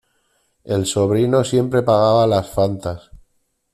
El 0.63 0.87
sobrino 0.87 1.43
siempre 1.43 1.83
pagaba 1.83 2.25
las 2.25 2.49
Fantas. 2.49 3.11